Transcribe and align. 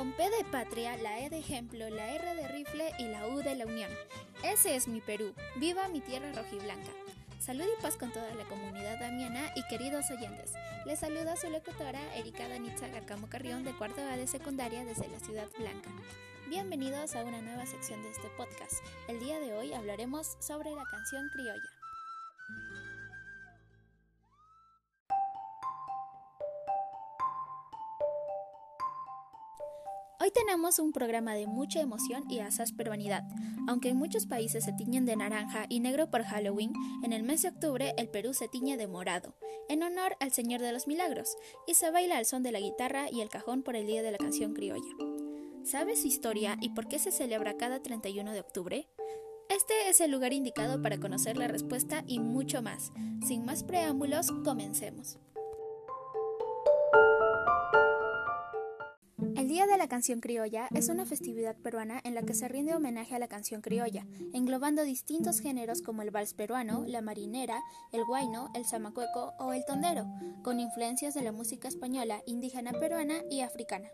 Con 0.00 0.12
P 0.12 0.30
de 0.30 0.44
patria, 0.50 0.96
la 0.96 1.20
E 1.20 1.28
de 1.28 1.40
ejemplo, 1.40 1.90
la 1.90 2.14
R 2.14 2.34
de 2.34 2.48
rifle 2.48 2.90
y 2.98 3.08
la 3.08 3.26
U 3.26 3.42
de 3.42 3.54
la 3.54 3.66
unión. 3.66 3.90
Ese 4.42 4.74
es 4.74 4.88
mi 4.88 5.02
Perú. 5.02 5.34
Viva 5.56 5.88
mi 5.88 6.00
tierra 6.00 6.32
rojiblanca. 6.32 6.90
Salud 7.38 7.66
y 7.66 7.82
paz 7.82 7.98
con 7.98 8.10
toda 8.10 8.34
la 8.34 8.44
comunidad 8.44 8.98
damiana 8.98 9.52
y 9.54 9.62
queridos 9.64 10.10
oyentes. 10.10 10.54
Les 10.86 11.00
saluda 11.00 11.36
su 11.36 11.50
locutora 11.50 12.00
Erika 12.16 12.48
Danitza 12.48 12.88
Gacamo 12.88 13.28
Carrión 13.28 13.62
de 13.62 13.76
cuarto 13.76 14.00
A 14.00 14.16
de 14.16 14.26
secundaria 14.26 14.86
desde 14.86 15.06
la 15.06 15.20
Ciudad 15.20 15.48
Blanca. 15.58 15.90
Bienvenidos 16.48 17.14
a 17.14 17.22
una 17.22 17.42
nueva 17.42 17.66
sección 17.66 18.02
de 18.02 18.10
este 18.10 18.28
podcast. 18.38 18.82
El 19.06 19.20
día 19.20 19.38
de 19.38 19.52
hoy 19.52 19.74
hablaremos 19.74 20.38
sobre 20.40 20.70
la 20.70 20.84
canción 20.90 21.28
criolla. 21.28 21.79
Hoy 30.22 30.30
tenemos 30.30 30.78
un 30.78 30.92
programa 30.92 31.32
de 31.32 31.46
mucha 31.46 31.80
emoción 31.80 32.30
y 32.30 32.40
asaz 32.40 32.72
peruanidad. 32.72 33.24
Aunque 33.66 33.88
en 33.88 33.96
muchos 33.96 34.26
países 34.26 34.62
se 34.64 34.74
tiñen 34.74 35.06
de 35.06 35.16
naranja 35.16 35.64
y 35.70 35.80
negro 35.80 36.10
por 36.10 36.24
Halloween, 36.24 36.74
en 37.02 37.14
el 37.14 37.22
mes 37.22 37.40
de 37.40 37.48
octubre 37.48 37.94
el 37.96 38.10
Perú 38.10 38.34
se 38.34 38.46
tiñe 38.46 38.76
de 38.76 38.86
morado, 38.86 39.34
en 39.70 39.82
honor 39.82 40.18
al 40.20 40.30
Señor 40.30 40.60
de 40.60 40.72
los 40.72 40.86
Milagros, 40.86 41.38
y 41.66 41.72
se 41.72 41.90
baila 41.90 42.18
al 42.18 42.26
son 42.26 42.42
de 42.42 42.52
la 42.52 42.60
guitarra 42.60 43.10
y 43.10 43.22
el 43.22 43.30
cajón 43.30 43.62
por 43.62 43.76
el 43.76 43.86
Día 43.86 44.02
de 44.02 44.10
la 44.10 44.18
Canción 44.18 44.52
Criolla. 44.52 44.94
¿Sabes 45.64 46.02
su 46.02 46.08
historia 46.08 46.58
y 46.60 46.68
por 46.68 46.86
qué 46.86 46.98
se 46.98 47.12
celebra 47.12 47.56
cada 47.56 47.80
31 47.80 48.32
de 48.32 48.40
octubre? 48.40 48.88
Este 49.48 49.88
es 49.88 50.02
el 50.02 50.10
lugar 50.10 50.34
indicado 50.34 50.82
para 50.82 51.00
conocer 51.00 51.38
la 51.38 51.48
respuesta 51.48 52.04
y 52.06 52.18
mucho 52.18 52.60
más. 52.60 52.92
Sin 53.26 53.46
más 53.46 53.64
preámbulos, 53.64 54.30
comencemos. 54.44 55.18
La 59.80 59.88
Canción 59.88 60.20
Criolla 60.20 60.68
es 60.74 60.90
una 60.90 61.06
festividad 61.06 61.56
peruana 61.56 62.02
en 62.04 62.14
la 62.14 62.20
que 62.20 62.34
se 62.34 62.48
rinde 62.48 62.74
homenaje 62.74 63.14
a 63.14 63.18
la 63.18 63.28
canción 63.28 63.62
criolla, 63.62 64.06
englobando 64.34 64.84
distintos 64.84 65.40
géneros 65.40 65.80
como 65.80 66.02
el 66.02 66.10
vals 66.10 66.34
peruano, 66.34 66.84
la 66.86 67.00
marinera, 67.00 67.58
el 67.90 68.04
guayno, 68.04 68.50
el 68.54 68.66
zamacueco 68.66 69.32
o 69.38 69.54
el 69.54 69.64
tondero, 69.64 70.04
con 70.42 70.60
influencias 70.60 71.14
de 71.14 71.22
la 71.22 71.32
música 71.32 71.66
española, 71.66 72.20
indígena 72.26 72.72
peruana 72.72 73.22
y 73.30 73.40
africana. 73.40 73.88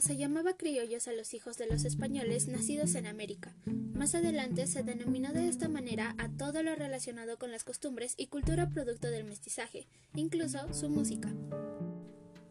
Se 0.00 0.16
llamaba 0.16 0.56
criollos 0.56 1.08
a 1.08 1.12
los 1.12 1.34
hijos 1.34 1.56
de 1.56 1.66
los 1.66 1.84
españoles 1.84 2.48
nacidos 2.48 2.94
en 2.94 3.06
América. 3.06 3.56
Más 3.94 4.14
adelante 4.14 4.66
se 4.66 4.82
denominó 4.82 5.32
de 5.32 5.48
esta 5.48 5.68
manera 5.68 6.14
a 6.18 6.28
todo 6.28 6.62
lo 6.62 6.74
relacionado 6.74 7.38
con 7.38 7.50
las 7.50 7.64
costumbres 7.64 8.14
y 8.16 8.26
cultura 8.26 8.68
producto 8.68 9.10
del 9.10 9.24
mestizaje, 9.24 9.88
incluso 10.14 10.72
su 10.74 10.88
música. 10.88 11.32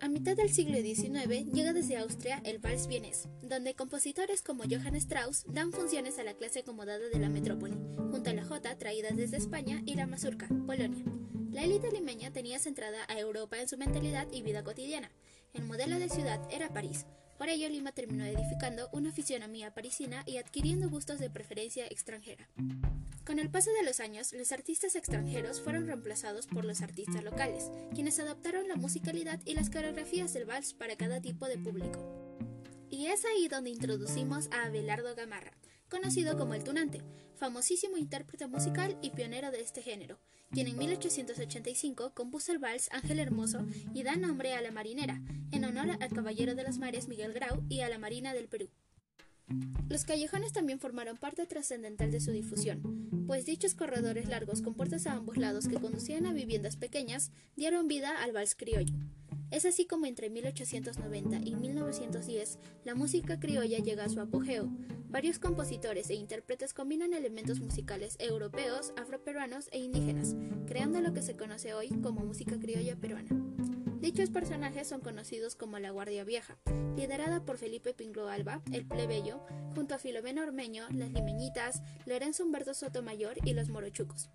A 0.02 0.10
mitad 0.10 0.36
del 0.36 0.52
siglo 0.52 0.78
XIX 0.78 1.52
llega 1.52 1.74
desde 1.74 1.98
Austria 1.98 2.42
el 2.44 2.60
vals 2.60 2.88
vienés, 2.88 3.28
donde 3.42 3.76
compositores 3.76 4.42
como 4.42 4.64
Johann 4.64 4.96
Strauss 4.96 5.46
dan 5.48 5.72
funciones 5.72 6.20
a 6.20 6.24
la 6.24 6.34
clase 6.34 6.60
acomodada 6.60 7.10
de 7.10 7.20
la 7.20 7.30
metrópoli, 7.30 7.76
junto 8.12 8.30
a 8.30 8.34
la 8.34 8.46
jota 8.46 8.78
traída 8.78 9.10
desde 9.12 9.38
España 9.38 9.82
y 9.86 9.96
la 9.96 10.08
mazurca, 10.08 10.48
Polonia. 10.66 11.04
La 11.52 11.64
élite 11.64 11.92
limeña 11.92 12.32
tenía 12.34 12.60
centrada 12.60 13.06
a 13.08 13.18
Europa 13.18 13.60
en 13.60 13.70
su 13.70 13.78
mentalidad 13.78 14.28
y 14.32 14.42
vida 14.42 14.64
cotidiana. 14.64 15.10
El 15.54 15.64
modelo 15.64 15.98
de 16.00 16.10
ciudad 16.10 16.42
era 16.52 16.74
París. 16.74 17.06
Por 17.38 17.50
ello, 17.50 17.68
Lima 17.70 17.92
terminó 17.92 18.26
edificando 18.26 18.88
una 18.94 19.12
fisionomía 19.12 19.74
parisina 19.74 20.24
y 20.26 20.38
adquiriendo 20.38 20.90
gustos 20.90 21.20
de 21.20 21.30
preferencia 21.30 21.86
extranjera. 21.88 22.48
Con 23.26 23.40
el 23.40 23.50
paso 23.50 23.72
de 23.74 23.84
los 23.84 24.00
años, 24.00 24.32
los 24.34 24.52
artistas 24.52 24.96
extranjeros 24.96 25.60
fueron 25.60 25.88
reemplazados 25.88 26.48
por 26.48 26.64
los 26.64 26.82
artistas 26.82 27.24
locales, 27.24 27.72
quienes 27.94 28.20
adaptaron 28.20 28.68
la 28.68 28.76
musicalidad 28.76 29.42
y 29.46 29.54
las 29.54 29.70
coreografías 29.70 30.34
del 30.34 30.46
vals 30.46 30.74
para 30.74 30.96
cada 30.96 31.22
tipo 31.22 31.48
de 31.48 31.58
público. 31.58 32.00
Y 32.90 33.08
es 33.08 33.26
ahí 33.26 33.48
donde 33.48 33.72
introducimos 33.72 34.48
a 34.52 34.66
Abelardo 34.66 35.16
Gamarra, 35.16 35.52
conocido 35.90 36.38
como 36.38 36.54
el 36.54 36.64
Tunante, 36.64 37.02
famosísimo 37.36 37.98
intérprete 37.98 38.48
musical 38.48 38.98
y 39.02 39.12
pionero 39.12 39.52
de 39.52 39.62
este 39.62 39.82
género, 39.82 40.20
quien 40.52 40.68
en 40.68 40.78
1885 40.78 42.14
compuso 42.14 42.52
el 42.52 42.60
vals 42.60 42.90
Ángel 42.92 43.20
Hermoso 43.20 43.66
y 43.94 44.04
da 44.04 44.16
nombre 44.16 44.54
a 44.54 44.62
la 44.62 44.72
marinera, 44.72 45.22
en 45.52 45.66
honor 45.66 45.92
al 46.00 46.10
caballero 46.10 46.56
de 46.56 46.64
los 46.64 46.78
mares 46.78 47.08
Miguel 47.08 47.34
Grau 47.34 47.64
y 47.70 47.82
a 47.82 47.90
la 47.90 48.00
Marina 48.00 48.34
del 48.34 48.48
Perú. 48.48 48.70
Los 49.90 50.06
callejones 50.06 50.54
también 50.54 50.80
formaron 50.80 51.18
parte 51.18 51.46
trascendental 51.46 52.12
de 52.12 52.20
su 52.20 52.32
difusión, 52.32 53.26
pues 53.28 53.46
dichos 53.46 53.76
corredores 53.76 54.28
largos 54.28 54.62
con 54.62 54.74
puertas 54.74 55.06
a 55.06 55.14
ambos 55.14 55.38
lados 55.38 55.68
que 55.68 55.80
conducían 55.80 56.26
a 56.26 56.34
viviendas 56.34 56.78
pequeñas 56.78 57.32
dieron 57.56 57.88
vida 57.88 58.24
al 58.24 58.32
vals 58.32 58.56
criollo. 58.56 58.96
Es 59.52 59.66
así 59.66 59.86
como 59.86 60.08
entre 60.08 60.30
1890 60.30 61.42
y 61.46 61.56
1910 61.56 62.60
la 62.84 62.96
música 62.96 63.40
criolla 63.40 63.78
llega 63.78 64.06
a 64.06 64.10
su 64.10 64.20
apogeo. 64.20 64.70
Varios 65.16 65.40
compositores 65.40 66.10
e 66.10 66.16
intérpretes 66.16 66.74
combinan 66.74 67.14
elementos 67.14 67.62
musicales 67.62 68.18
europeos, 68.20 68.92
afroperuanos 68.98 69.70
e 69.72 69.80
indígenas, 69.80 70.36
creando 70.68 71.00
lo 71.00 71.14
que 71.14 71.22
se 71.22 71.38
conoce 71.38 71.74
hoy 71.74 71.88
como 72.04 72.26
música 72.26 72.60
criolla 72.60 72.98
peruana. 72.98 73.30
Dichos 74.02 74.30
personajes 74.30 74.90
son 74.90 75.00
conocidos 75.00 75.56
como 75.56 75.80
la 75.80 75.92
Guardia 75.92 76.26
Vieja, 76.26 76.58
liderada 76.98 77.46
por 77.46 77.58
Felipe 77.58 77.94
Pinglo 77.94 78.28
Alba, 78.28 78.62
el 78.74 78.86
plebeyo, 78.86 79.40
junto 79.74 79.96
a 79.96 80.00
Filomena 80.00 80.44
Ormeño, 80.44 80.86
las 80.92 81.14
Limeñitas, 81.14 81.82
Lorenzo 82.06 82.44
Humberto 82.44 82.74
Sotomayor 82.74 83.38
y 83.46 83.54
los 83.54 83.70
Morochucos. 83.70 84.30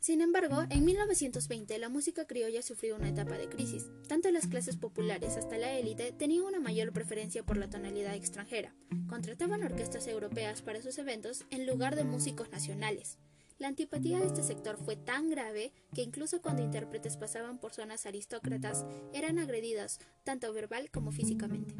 Sin 0.00 0.20
embargo, 0.20 0.64
en 0.70 0.84
1920 0.84 1.78
la 1.78 1.88
música 1.88 2.26
criolla 2.26 2.62
sufrió 2.62 2.96
una 2.96 3.08
etapa 3.08 3.36
de 3.36 3.48
crisis. 3.48 3.86
Tanto 4.08 4.30
las 4.30 4.46
clases 4.46 4.76
populares 4.76 5.36
hasta 5.36 5.58
la 5.58 5.78
élite 5.78 6.12
tenían 6.12 6.44
una 6.44 6.60
mayor 6.60 6.92
preferencia 6.92 7.42
por 7.42 7.56
la 7.56 7.68
tonalidad 7.68 8.14
extranjera. 8.14 8.74
Contrataban 9.08 9.62
orquestas 9.62 10.06
europeas 10.06 10.62
para 10.62 10.82
sus 10.82 10.98
eventos 10.98 11.44
en 11.50 11.66
lugar 11.66 11.96
de 11.96 12.04
músicos 12.04 12.50
nacionales. 12.50 13.18
La 13.58 13.68
antipatía 13.68 14.20
de 14.20 14.26
este 14.26 14.42
sector 14.42 14.76
fue 14.76 14.96
tan 14.96 15.30
grave 15.30 15.72
que 15.94 16.02
incluso 16.02 16.42
cuando 16.42 16.62
intérpretes 16.62 17.16
pasaban 17.16 17.58
por 17.58 17.72
zonas 17.72 18.04
aristócratas 18.04 18.84
eran 19.14 19.38
agredidas, 19.38 19.98
tanto 20.24 20.52
verbal 20.52 20.90
como 20.90 21.10
físicamente. 21.10 21.74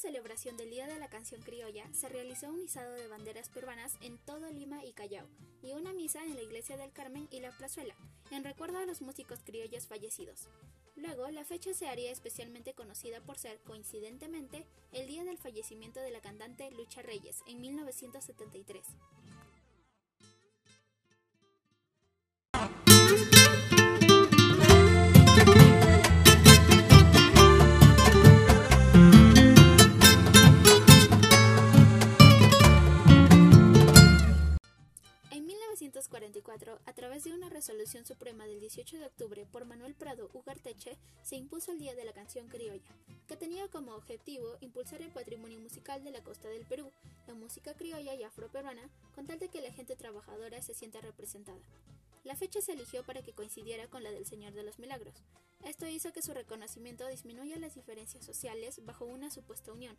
Celebración 0.00 0.56
del 0.56 0.70
Día 0.70 0.86
de 0.86 0.98
la 0.98 1.08
Canción 1.08 1.42
Criolla 1.42 1.88
se 1.92 2.08
realizó 2.08 2.48
un 2.48 2.62
izado 2.62 2.92
de 2.92 3.08
banderas 3.08 3.48
peruanas 3.48 3.96
en 4.00 4.16
todo 4.18 4.50
Lima 4.50 4.84
y 4.84 4.92
Callao, 4.92 5.26
y 5.62 5.72
una 5.72 5.92
misa 5.92 6.24
en 6.24 6.34
la 6.34 6.42
iglesia 6.42 6.76
del 6.76 6.92
Carmen 6.92 7.28
y 7.30 7.40
la 7.40 7.50
Plazuela, 7.50 7.94
en 8.30 8.44
recuerdo 8.44 8.78
a 8.78 8.86
los 8.86 9.02
músicos 9.02 9.40
criollos 9.44 9.86
fallecidos. 9.86 10.48
Luego, 10.96 11.28
la 11.30 11.44
fecha 11.44 11.74
se 11.74 11.86
haría 11.86 12.10
especialmente 12.10 12.74
conocida 12.74 13.20
por 13.20 13.38
ser, 13.38 13.60
coincidentemente, 13.60 14.66
el 14.92 15.06
día 15.06 15.24
del 15.24 15.38
fallecimiento 15.38 16.00
de 16.00 16.10
la 16.10 16.20
cantante 16.20 16.70
Lucha 16.70 17.02
Reyes, 17.02 17.42
en 17.46 17.60
1973. 17.60 18.86
De 39.00 39.06
octubre 39.06 39.46
por 39.50 39.64
Manuel 39.64 39.94
Prado 39.94 40.30
Ugarteche, 40.32 40.96
se 41.22 41.36
impuso 41.36 41.72
el 41.72 41.78
Día 41.78 41.94
de 41.94 42.04
la 42.04 42.12
Canción 42.12 42.48
Criolla, 42.48 42.94
que 43.26 43.36
tenía 43.36 43.66
como 43.68 43.94
objetivo 43.94 44.56
impulsar 44.60 45.02
el 45.02 45.10
patrimonio 45.10 45.58
musical 45.58 46.04
de 46.04 46.10
la 46.10 46.22
costa 46.22 46.48
del 46.48 46.66
Perú, 46.66 46.92
la 47.26 47.34
música 47.34 47.74
criolla 47.74 48.14
y 48.14 48.22
afroperuana, 48.22 48.88
con 49.14 49.26
tal 49.26 49.38
de 49.38 49.48
que 49.48 49.62
la 49.62 49.72
gente 49.72 49.96
trabajadora 49.96 50.62
se 50.62 50.74
sienta 50.74 51.00
representada. 51.00 51.58
La 52.22 52.36
fecha 52.36 52.60
se 52.60 52.72
eligió 52.72 53.02
para 53.02 53.22
que 53.22 53.32
coincidiera 53.32 53.88
con 53.88 54.02
la 54.02 54.10
del 54.10 54.26
Señor 54.26 54.52
de 54.52 54.62
los 54.62 54.78
Milagros. 54.78 55.24
Esto 55.64 55.86
hizo 55.86 56.12
que 56.12 56.22
su 56.22 56.34
reconocimiento 56.34 57.06
disminuya 57.08 57.58
las 57.58 57.74
diferencias 57.74 58.24
sociales 58.24 58.84
bajo 58.84 59.06
una 59.06 59.30
supuesta 59.30 59.72
unión, 59.72 59.96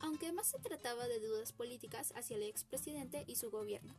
aunque 0.00 0.32
más 0.32 0.48
se 0.48 0.58
trataba 0.58 1.06
de 1.06 1.20
dudas 1.20 1.52
políticas 1.52 2.12
hacia 2.16 2.36
el 2.36 2.42
expresidente 2.42 3.24
y 3.26 3.36
su 3.36 3.50
gobierno. 3.50 3.94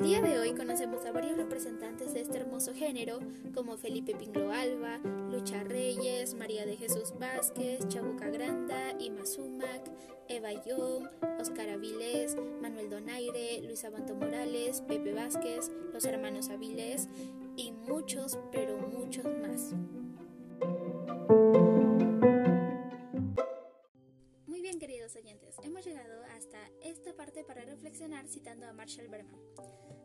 Al 0.00 0.06
día 0.06 0.22
de 0.22 0.38
hoy 0.38 0.54
conocemos 0.54 1.04
a 1.04 1.12
varios 1.12 1.36
representantes 1.36 2.14
de 2.14 2.22
este 2.22 2.38
hermoso 2.38 2.72
género, 2.72 3.18
como 3.54 3.76
Felipe 3.76 4.14
Pinglo 4.14 4.50
Alba, 4.50 4.96
Lucha 5.30 5.62
Reyes, 5.62 6.32
María 6.32 6.64
de 6.64 6.78
Jesús 6.78 7.12
Vázquez, 7.18 7.86
Chabuca 7.86 8.30
Granda 8.30 8.94
Ima 8.98 9.26
Sumac, 9.26 9.92
Eva 10.26 10.52
Young, 10.64 11.06
Oscar 11.38 11.68
Avilés, 11.68 12.34
Manuel 12.62 12.88
Donaire, 12.88 13.60
Luis 13.60 13.84
Abanto 13.84 14.14
Morales, 14.14 14.80
Pepe 14.80 15.12
Vázquez, 15.12 15.70
los 15.92 16.06
hermanos 16.06 16.48
Avilés 16.48 17.06
y 17.56 17.72
muchos, 17.72 18.38
pero 18.50 18.78
muchos 18.78 19.26
más. 19.26 19.74
Muy 24.46 24.62
bien 24.62 24.78
queridos 24.78 25.14
oyentes, 25.14 25.56
hemos 25.62 25.84
llegado 25.84 26.22
hasta 26.36 26.58
esta 26.82 26.99
parte 27.40 27.44
para 27.44 27.64
reflexionar 27.64 28.26
citando 28.26 28.66
a 28.66 28.72
Marshall 28.72 29.08
Berman. 29.08 29.40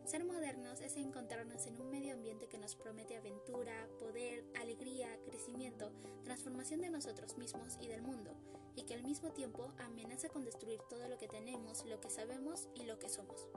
Ser 0.04 0.24
modernos 0.24 0.80
es 0.80 0.96
encontrarnos 0.96 1.66
en 1.66 1.80
un 1.80 1.90
medio 1.90 2.14
ambiente 2.14 2.48
que 2.48 2.58
nos 2.58 2.76
promete 2.76 3.16
aventura, 3.16 3.88
poder, 3.98 4.44
alegría, 4.60 5.08
crecimiento, 5.24 5.92
transformación 6.24 6.80
de 6.80 6.90
nosotros 6.90 7.36
mismos 7.36 7.76
y 7.80 7.88
del 7.88 8.02
mundo, 8.02 8.30
y 8.76 8.84
que 8.84 8.94
al 8.94 9.02
mismo 9.02 9.32
tiempo 9.32 9.72
amenaza 9.78 10.28
con 10.28 10.44
destruir 10.44 10.80
todo 10.88 11.08
lo 11.08 11.18
que 11.18 11.28
tenemos, 11.28 11.84
lo 11.84 12.00
que 12.00 12.10
sabemos 12.10 12.68
y 12.74 12.84
lo 12.84 12.98
que 12.98 13.08
somos. 13.08 13.48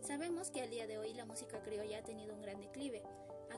Sabemos 0.00 0.50
que 0.50 0.62
al 0.62 0.70
día 0.70 0.86
de 0.86 0.98
hoy 0.98 1.12
la 1.14 1.24
música 1.24 1.62
criolla 1.62 1.98
ha 1.98 2.04
tenido 2.04 2.34
un 2.34 2.42
gran 2.42 2.60
declive. 2.60 3.02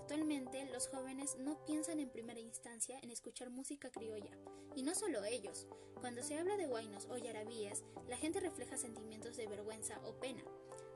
Actualmente 0.08 0.64
los 0.72 0.88
jóvenes 0.88 1.37
no 1.38 1.62
piensan 1.66 2.00
en 2.00 2.08
primera 2.08 2.40
instancia 2.40 2.99
en 3.02 3.10
escuchar 3.10 3.50
música 3.50 3.90
criolla, 3.90 4.31
y 4.75 4.82
no 4.82 4.94
solo 4.94 5.22
ellos. 5.22 5.66
Cuando 6.00 6.22
se 6.22 6.38
habla 6.38 6.56
de 6.56 6.64
guainos 6.64 7.06
o 7.10 7.19
yarabíes, 7.19 7.84
la 8.08 8.16
gente 8.16 8.40
refleja 8.40 8.78
sentimientos 8.78 9.37
de 9.37 9.46
vergüenza 9.46 10.00
o 10.06 10.14
pena. 10.14 10.43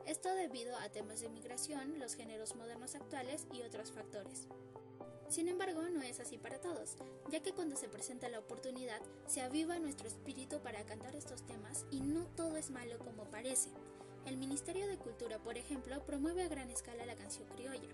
Esto 0.07 0.35
debido 0.35 0.75
a 0.79 0.89
temas 0.89 1.21
de 1.21 1.29
migración, 1.29 1.99
los 1.99 2.15
géneros 2.15 2.57
modernos 2.57 2.95
actuales 2.95 3.47
y 3.53 3.61
otros 3.61 3.93
factores. 3.93 4.49
Sin 5.29 5.47
embargo, 5.47 5.83
no 5.91 6.01
es 6.01 6.19
así 6.19 6.39
para 6.39 6.63
todos, 6.63 6.97
ya 7.31 7.41
que 7.41 7.53
cuando 7.53 7.77
se 7.77 7.91
presenta 7.91 8.31
la 8.31 8.39
oportunidad, 8.39 9.03
se 9.27 9.43
aviva 9.43 9.79
nuestro 9.79 10.09
espíritu 10.09 10.61
para 10.61 10.87
cantar 10.87 11.15
estos 11.17 11.45
temas 11.45 11.85
y 11.91 12.01
no 12.01 12.25
todo 12.29 12.57
es 12.57 12.71
malo 12.71 12.99
como 12.99 13.25
parece. 13.25 13.69
El 14.25 14.39
Ministerio 14.39 14.87
de 14.87 14.97
Cultura, 14.97 15.39
por 15.39 15.59
ejemplo, 15.59 16.03
promueve 16.07 16.45
a 16.45 16.49
gran 16.49 16.71
escala 16.71 17.05
la 17.05 17.17
canción 17.17 17.47
criolla, 17.49 17.91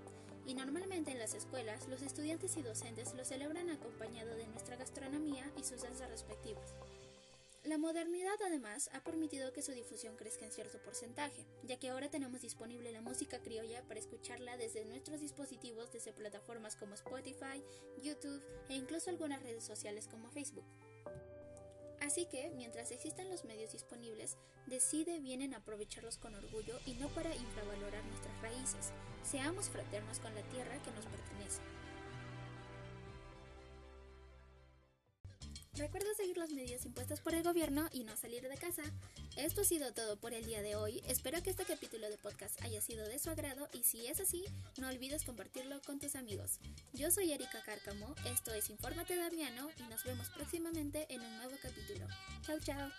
y 0.48 0.54
normalmente 0.54 1.10
en 1.12 1.18
las 1.18 1.34
escuelas 1.34 1.86
los 1.88 2.00
estudiantes 2.00 2.56
y 2.56 2.62
docentes 2.62 3.14
lo 3.14 3.24
celebran 3.24 3.68
acompañado 3.68 4.34
de 4.34 4.46
nuestra 4.46 4.76
gastronomía 4.76 5.52
y 5.58 5.62
sus 5.62 5.82
danzas 5.82 6.08
respectivas. 6.08 6.74
La 7.64 7.76
modernidad 7.76 8.40
además 8.46 8.88
ha 8.94 9.04
permitido 9.04 9.52
que 9.52 9.60
su 9.60 9.72
difusión 9.72 10.16
crezca 10.16 10.46
en 10.46 10.52
cierto 10.52 10.80
porcentaje, 10.82 11.44
ya 11.64 11.78
que 11.78 11.90
ahora 11.90 12.08
tenemos 12.08 12.40
disponible 12.40 12.92
la 12.92 13.02
música 13.02 13.40
criolla 13.42 13.82
para 13.82 14.00
escucharla 14.00 14.56
desde 14.56 14.86
nuestros 14.86 15.20
dispositivos 15.20 15.92
desde 15.92 16.14
plataformas 16.14 16.76
como 16.76 16.94
Spotify, 16.94 17.62
YouTube 18.02 18.42
e 18.70 18.74
incluso 18.74 19.10
algunas 19.10 19.42
redes 19.42 19.64
sociales 19.64 20.08
como 20.08 20.30
Facebook. 20.30 20.64
Así 22.00 22.26
que, 22.26 22.50
mientras 22.56 22.90
existan 22.90 23.28
los 23.28 23.44
medios 23.44 23.72
disponibles, 23.72 24.38
decide 24.66 25.20
bien 25.20 25.42
en 25.42 25.52
aprovecharlos 25.52 26.16
con 26.16 26.34
orgullo 26.34 26.78
y 26.86 26.94
no 26.94 27.08
para 27.08 27.34
infravalorar 27.34 28.04
nuestras 28.06 28.40
raíces. 28.40 28.92
Seamos 29.30 29.68
fraternos 29.68 30.20
con 30.20 30.34
la 30.34 30.42
tierra 30.42 30.80
que 30.82 30.90
nos 30.92 31.04
pertenece. 31.04 31.60
Recuerda 35.74 36.08
seguir 36.16 36.38
los 36.38 36.50
medios 36.50 36.84
impuestos 36.86 37.20
por 37.20 37.34
el 37.34 37.44
gobierno 37.44 37.88
y 37.92 38.04
no 38.04 38.16
salir 38.16 38.42
de 38.48 38.56
casa. 38.56 38.82
Esto 39.36 39.60
ha 39.60 39.64
sido 39.64 39.92
todo 39.92 40.16
por 40.16 40.32
el 40.32 40.44
día 40.44 40.62
de 40.62 40.74
hoy. 40.74 41.02
Espero 41.06 41.40
que 41.42 41.50
este 41.50 41.64
capítulo 41.64 42.08
de 42.08 42.16
podcast 42.16 42.60
haya 42.62 42.80
sido 42.80 43.06
de 43.06 43.18
su 43.18 43.30
agrado 43.30 43.68
y 43.72 43.84
si 43.84 44.06
es 44.06 44.18
así, 44.18 44.44
no 44.78 44.88
olvides 44.88 45.24
compartirlo 45.24 45.80
con 45.82 46.00
tus 46.00 46.16
amigos. 46.16 46.58
Yo 46.94 47.10
soy 47.10 47.30
Erika 47.30 47.62
Cárcamo, 47.62 48.14
esto 48.24 48.52
es 48.54 48.70
Infórmate 48.70 49.14
Damiano 49.14 49.68
y 49.78 49.82
nos 49.84 50.02
vemos 50.04 50.30
próximamente 50.30 51.06
en 51.10 51.20
un 51.20 51.36
nuevo 51.36 51.54
capítulo. 51.62 52.06
Chao, 52.42 52.58
chao. 52.60 52.90